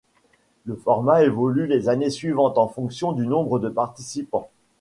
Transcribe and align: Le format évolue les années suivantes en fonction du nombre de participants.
Le 0.65 0.75
format 0.75 1.21
évolue 1.21 1.67
les 1.67 1.87
années 1.87 2.09
suivantes 2.09 2.57
en 2.57 2.67
fonction 2.67 3.11
du 3.11 3.27
nombre 3.27 3.59
de 3.59 3.69
participants. 3.69 4.49